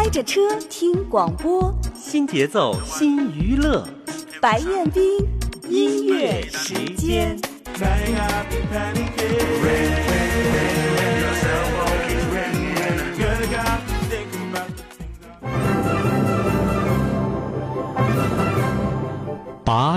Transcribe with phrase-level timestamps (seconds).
[0.00, 0.40] 开着车
[0.70, 3.84] 听广播，新节奏新娱乐，
[4.40, 5.02] 白彦斌
[5.68, 7.36] 音乐时间。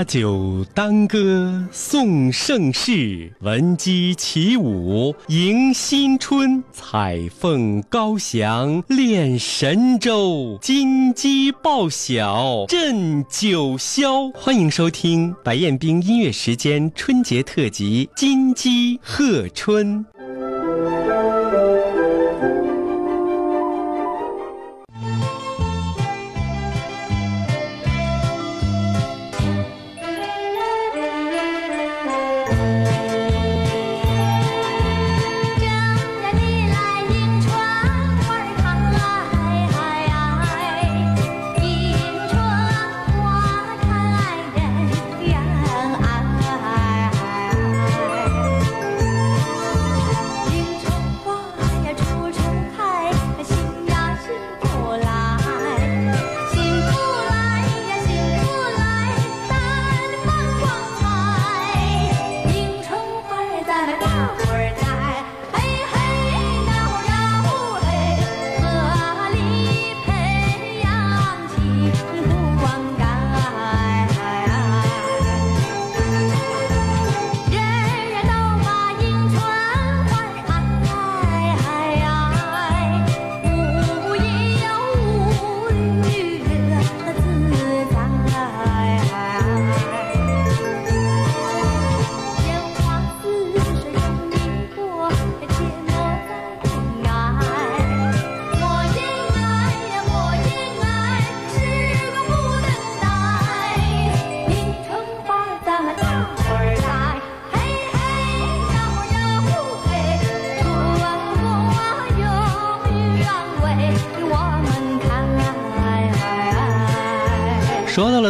[0.01, 6.63] 把酒当歌，颂盛世；闻鸡起舞，迎新春。
[6.71, 14.31] 彩凤高翔，练神州；金鸡报晓，振九霄。
[14.33, 20.03] 欢迎收听白彦冰音乐时间春节特辑《金鸡贺春》。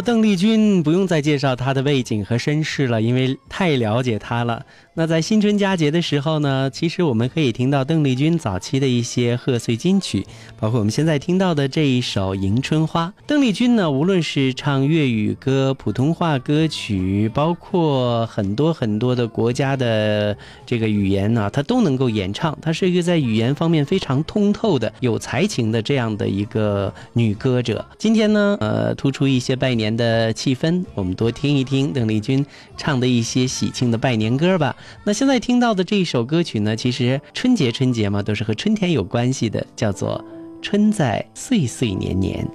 [0.01, 4.65] 邓丽君，不用再介绍她的背景和身世了，因为太了解她了。
[4.93, 10.25] 那在新春佳节的时候呢，其实我们可以听到邓丽君早期的一些贺岁金曲，
[10.59, 13.07] 包括我们现在听到的这一首《迎春花》。
[13.25, 20.35] 邓丽君呢，无论是唱粤语歌、普通话歌曲，包括很多很多的国家的
[20.65, 22.57] 这个语言呢，她都能够演唱。
[22.61, 27.85] 她是一个在语言方面非常通透的、有才情的这样的一个女歌者。
[27.97, 32.45] 今天呢，呃，突出一些拜年的气氛，我们多听一听邓丽君
[32.77, 34.75] 唱的一些喜庆的拜年歌吧。
[35.03, 40.23] 那现在听到的这一首歌曲呢，其实春节春节嘛，都是和春天有关系的，叫做
[40.61, 42.45] 《春在岁岁年年》。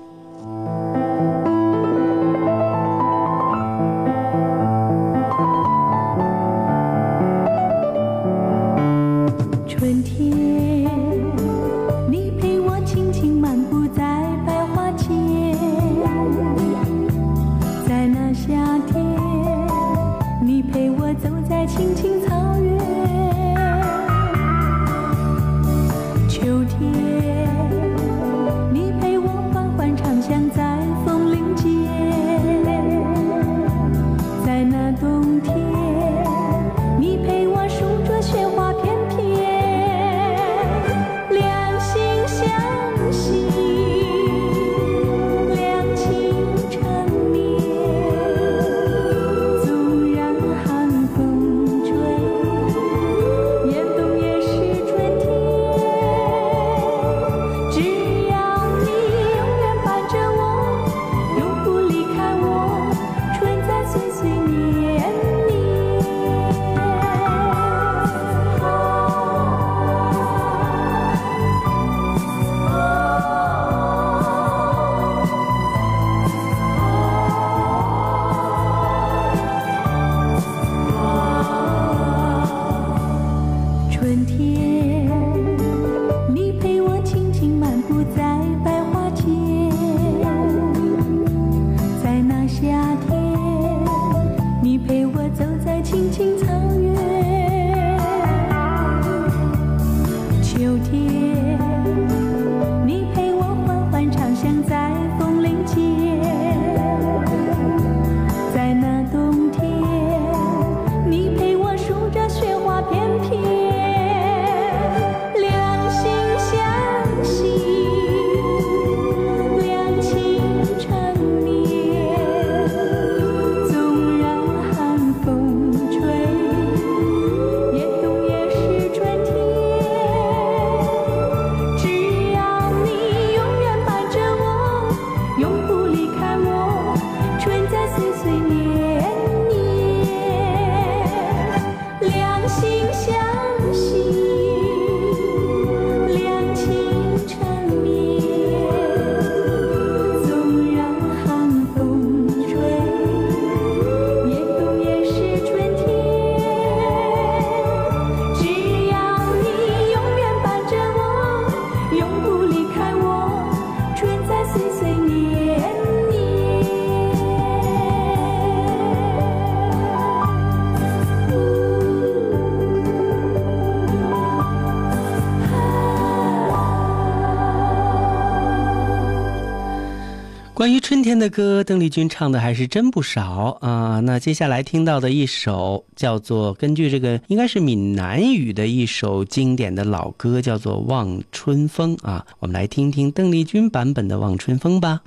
[180.56, 184.00] 关于春天的歌，邓丽君唱的还是真不少啊。
[184.00, 192.24] 那接下来听到的一首叫做根据这个应该是闽南语的一首经典的老歌，叫做《望春风》啊。
[192.38, 195.02] 我们来听听邓丽君版本的《望春风》吧。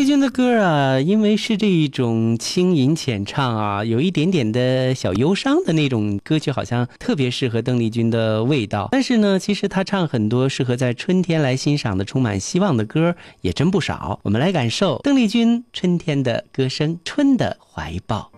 [0.00, 8.88] 邓丽君的歌啊，因为是这一种轻吟浅唱啊，有一点点的小忧伤的那种歌曲，好像特别适合邓丽君的味道。
[8.92, 14.18] 但是呢，其实她唱很多适合在春天来欣赏的、充满希望的歌也真不少。
[14.22, 18.32] 我们来感受邓丽君春天的歌声，《春的怀抱》。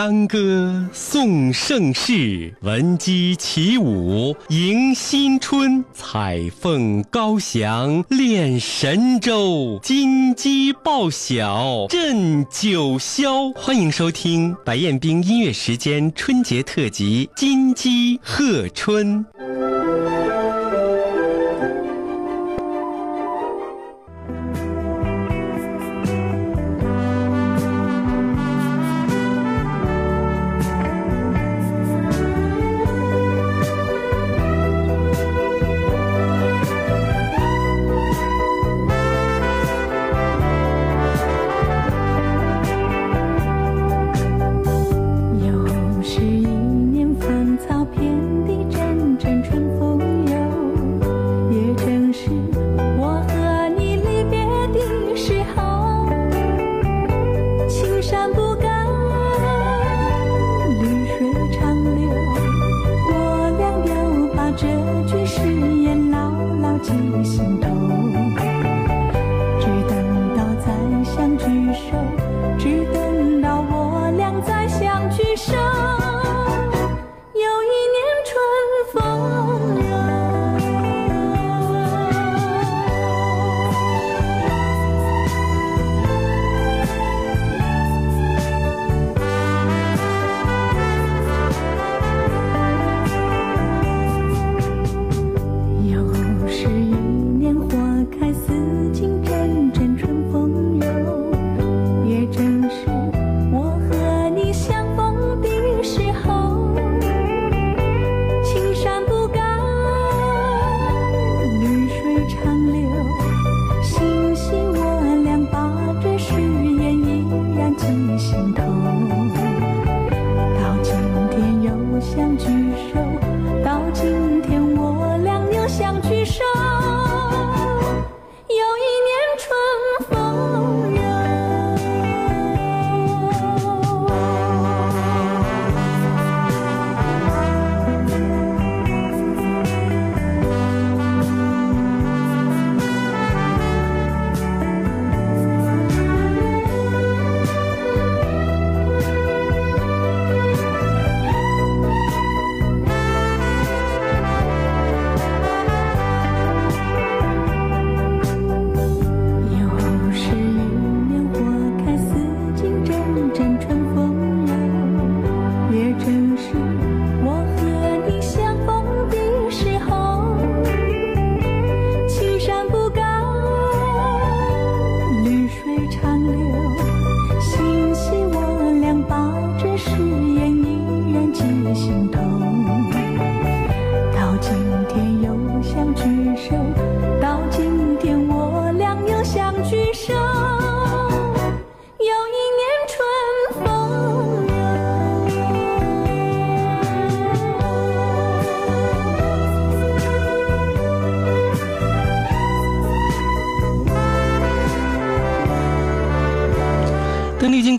[0.00, 5.84] 安歌，颂盛世；闻鸡起舞，迎新春。
[5.92, 13.52] 彩凤高翔，恋神州；金鸡报晓，震九霄。
[13.54, 19.22] 欢迎收听白彦冰音乐时间春节特辑《金鸡贺春》。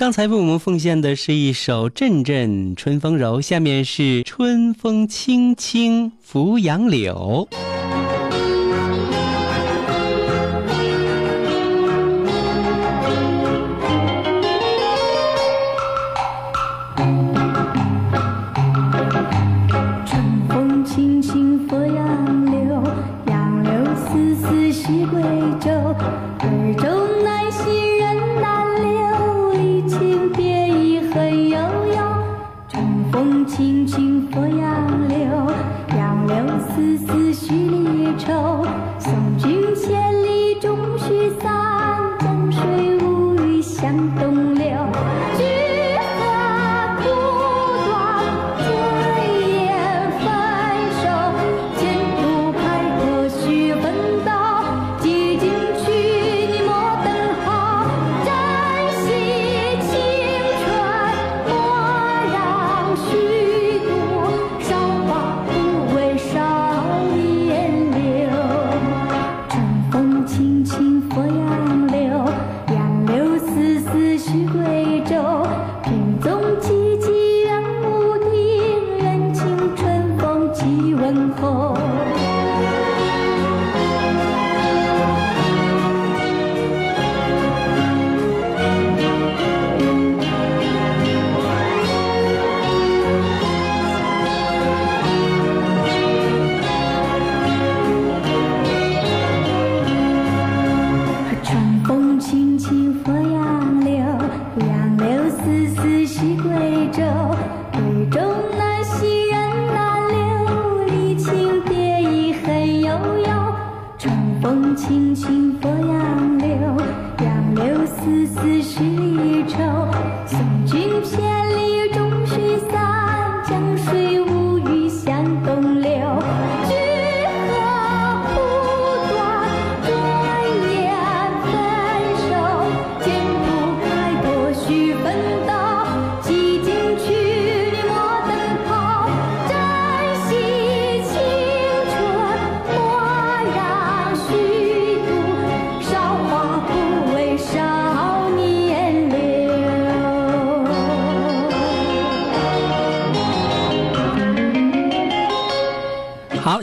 [0.01, 7.47] 刚才为我们奉献的是一首《阵阵春风柔》，下面是《春风轻轻拂杨柳》。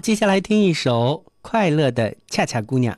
[0.09, 2.97] 接下来听一首《快乐的恰恰姑娘》。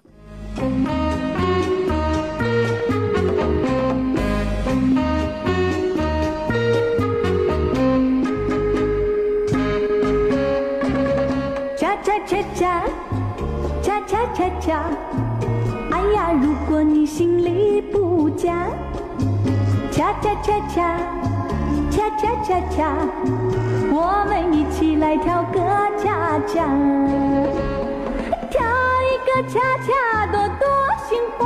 [11.77, 12.85] 恰恰恰恰，
[13.83, 14.89] 恰恰恰恰，
[15.91, 18.69] 哎呀，如果你心里不假，
[19.91, 20.97] 恰恰恰恰，
[21.91, 22.97] 恰恰恰恰，
[23.93, 25.59] 我们一起来跳个
[25.99, 26.65] 恰恰，
[28.49, 28.63] 跳
[29.03, 30.69] 一个恰恰多多
[31.09, 31.45] 心花，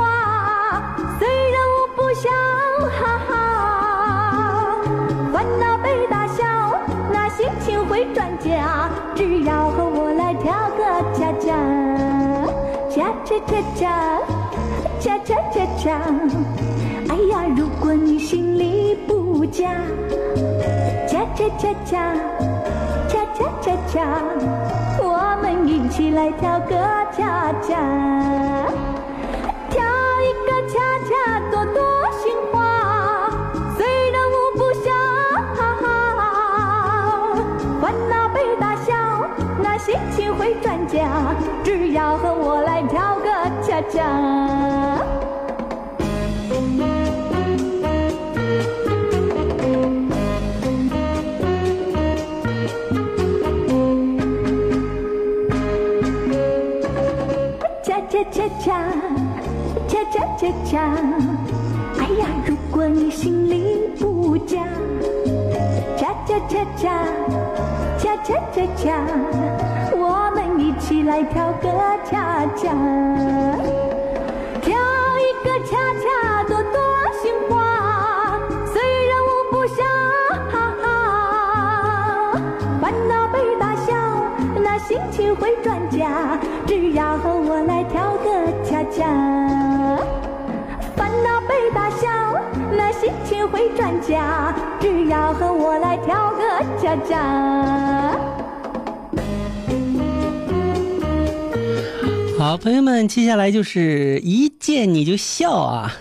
[1.19, 2.31] 虽然我不想，
[2.91, 3.33] 哈哈，
[5.33, 6.43] 烦恼被打消，
[7.11, 11.51] 那心情会转佳，只要和我来跳个恰恰，
[12.91, 14.19] 恰恰恰恰，
[14.99, 15.99] 恰恰恰恰，
[17.09, 19.71] 哎呀，如果你心里不假，
[21.35, 22.15] 恰恰恰
[23.09, 23.99] 恰，恰恰恰，
[24.99, 26.75] 我们一起来跳个
[27.11, 27.75] 恰恰，
[29.69, 29.83] 跳
[30.21, 31.11] 一个恰恰
[31.51, 33.29] 多多心花，
[33.77, 34.87] 虽然我不想，
[35.55, 35.85] 哈哈，
[37.81, 38.93] 烦恼被打消，
[39.61, 43.29] 那心情会转佳，只要和我来跳个
[43.61, 43.81] 恰。
[43.91, 44.01] 恰
[60.37, 60.81] 恰恰，
[61.97, 64.57] 哎呀，如果你心里不假，
[65.95, 67.05] 恰恰恰恰，
[67.97, 68.97] 恰恰恰恰，
[69.95, 71.69] 我们一起来跳个
[72.03, 72.73] 恰恰，
[102.37, 105.93] 好，朋友们，接下来就是一见你就笑啊！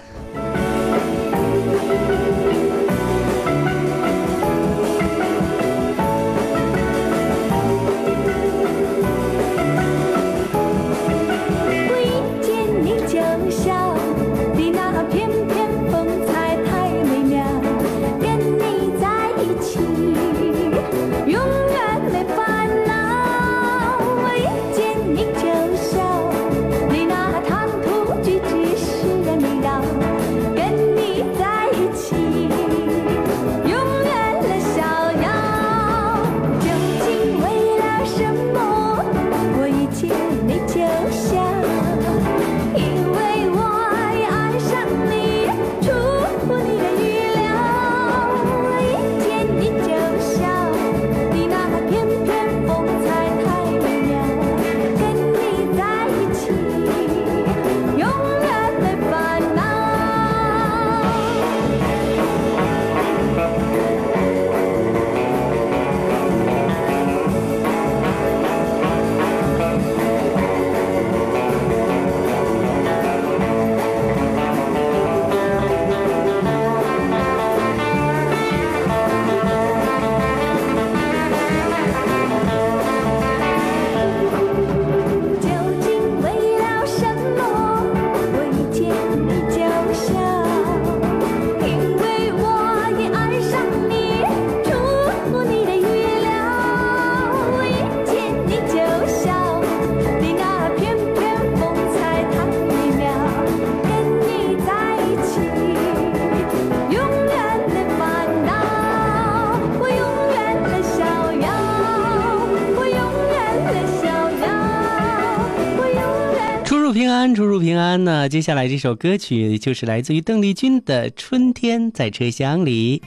[118.24, 118.28] 那。
[118.34, 123.02] 接下来这首歌曲就是来自于邓丽君的《春天在车厢里》。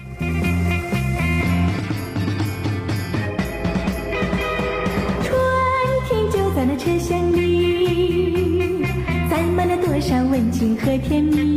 [5.23, 5.35] 春
[6.07, 8.85] 天就在那车厢里，
[9.29, 11.56] 载满了多少温情和甜蜜，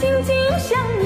[0.00, 0.99] 紧紧相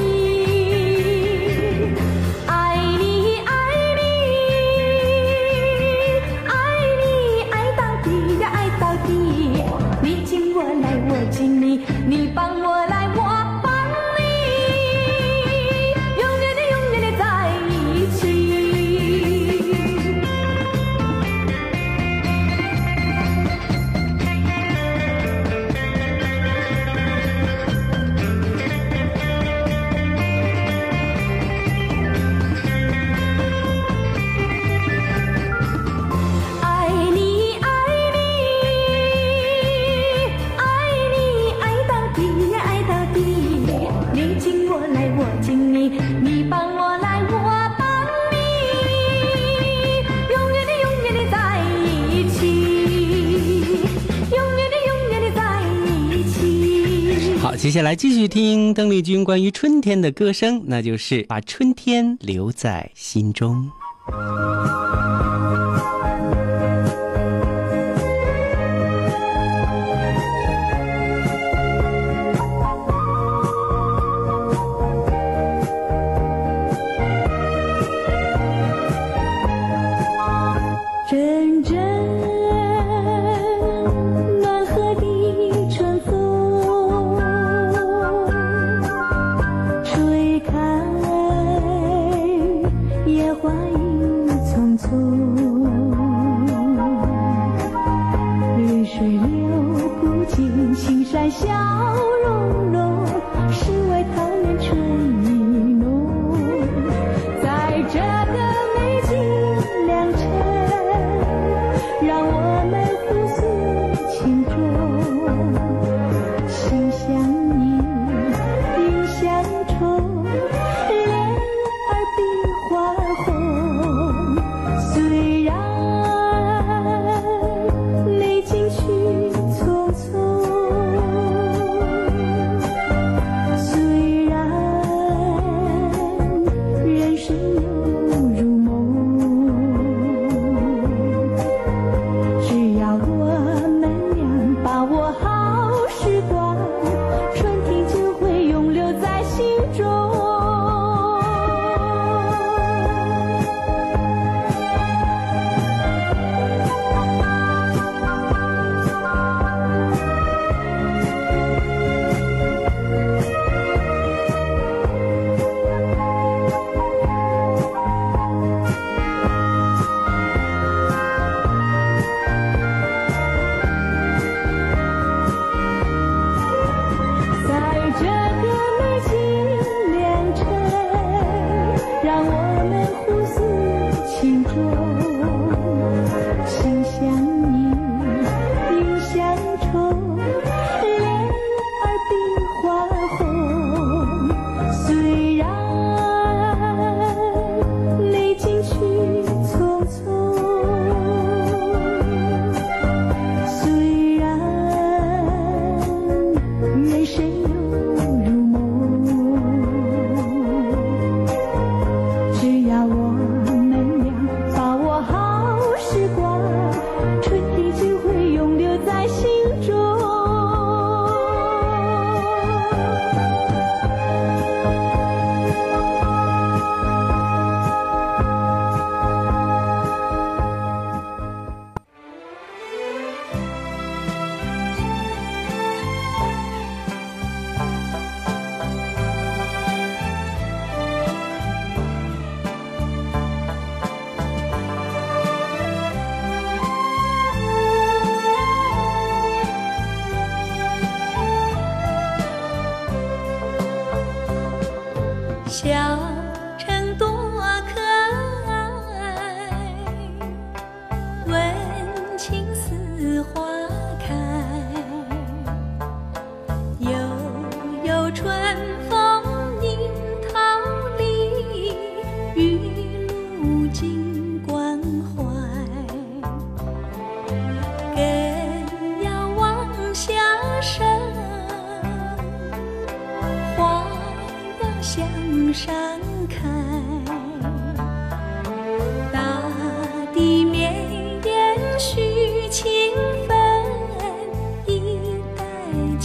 [57.44, 63.70] 好接下来继续听邓丽君关于春天的歌声，那就是把春天留在心中。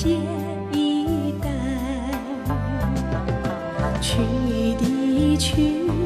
[0.01, 0.17] 借
[0.71, 1.49] 一代
[3.99, 4.15] 去
[4.79, 5.98] 的去。